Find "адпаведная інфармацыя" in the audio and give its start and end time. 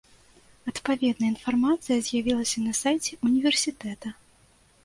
0.71-1.97